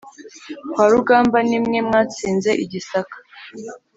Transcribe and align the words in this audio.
Kwa 0.71 0.85
Rugambwa 0.91 1.39
ni 1.47 1.57
mwe 1.63 1.79
mwatsinze 1.87 2.51
i 2.63 2.65
Gisaka. 2.71 3.17